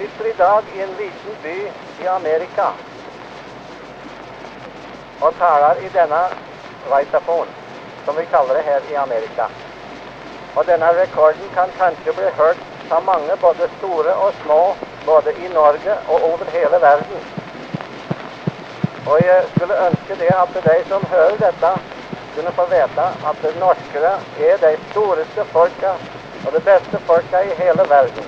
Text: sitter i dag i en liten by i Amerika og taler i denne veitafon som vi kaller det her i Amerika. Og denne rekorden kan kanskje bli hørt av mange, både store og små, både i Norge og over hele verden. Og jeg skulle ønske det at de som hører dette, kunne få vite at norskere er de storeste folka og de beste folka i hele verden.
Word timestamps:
sitter 0.00 0.26
i 0.26 0.32
dag 0.32 0.68
i 0.68 0.80
en 0.80 0.94
liten 0.96 1.34
by 1.42 1.72
i 1.96 2.06
Amerika 2.06 2.68
og 5.20 5.34
taler 5.36 5.82
i 5.84 5.90
denne 5.92 6.20
veitafon 6.88 7.50
som 8.04 8.16
vi 8.16 8.24
kaller 8.32 8.56
det 8.56 8.62
her 8.64 8.86
i 8.88 8.94
Amerika. 8.96 9.50
Og 10.56 10.64
denne 10.66 10.88
rekorden 11.02 11.52
kan 11.52 11.74
kanskje 11.76 12.16
bli 12.16 12.32
hørt 12.38 12.64
av 12.90 13.04
mange, 13.04 13.36
både 13.44 13.68
store 13.76 14.16
og 14.16 14.32
små, 14.40 14.76
både 15.04 15.36
i 15.36 15.52
Norge 15.52 15.98
og 16.06 16.24
over 16.30 16.48
hele 16.56 16.80
verden. 16.80 17.20
Og 19.04 19.20
jeg 19.20 19.44
skulle 19.54 19.86
ønske 19.86 20.16
det 20.16 20.32
at 20.32 20.60
de 20.64 20.82
som 20.88 21.04
hører 21.12 21.36
dette, 21.44 21.76
kunne 22.34 22.56
få 22.56 22.70
vite 22.72 23.12
at 23.30 23.48
norskere 23.60 24.18
er 24.48 24.56
de 24.64 24.76
storeste 24.90 25.44
folka 25.52 25.98
og 26.44 26.52
de 26.52 26.60
beste 26.60 27.06
folka 27.06 27.44
i 27.44 27.54
hele 27.64 27.84
verden. 27.96 28.24